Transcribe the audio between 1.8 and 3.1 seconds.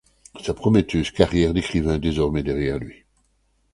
est désormais derrière lui.